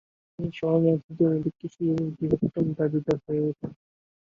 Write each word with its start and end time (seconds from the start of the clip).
তিনি 0.33 0.49
শরণার্থীদের 0.57 1.29
মধ্যে 1.31 1.51
কৃষিজমির 1.57 2.11
বৃহত্তম 2.19 2.65
দাবিদার 2.77 3.17
হয়ে 3.25 3.41
ওঠেন। 3.49 3.71